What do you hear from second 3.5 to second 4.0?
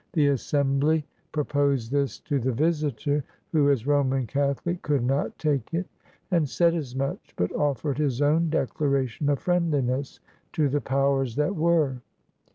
who, as